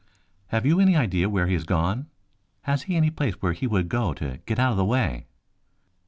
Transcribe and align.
"Have 0.47 0.65
you 0.65 0.79
any 0.79 0.95
idea 0.95 1.29
where 1.29 1.45
he 1.45 1.53
has 1.53 1.63
gone? 1.63 2.07
Has 2.63 2.81
he 2.81 2.95
any 2.95 3.11
place 3.11 3.35
where 3.35 3.53
he 3.53 3.67
would 3.67 3.87
go 3.87 4.15
to 4.15 4.39
get 4.47 4.57
out 4.57 4.71
of 4.71 4.77
the 4.77 4.83
way?" 4.83 5.27